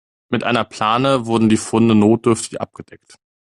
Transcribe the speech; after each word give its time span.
Mit 0.29 0.43
einer 0.43 0.63
Plane 0.65 1.27
wurden 1.27 1.47
die 1.47 1.57
Funde 1.57 1.93
notdürftig 1.93 2.59
abgedeckt. 2.59 3.19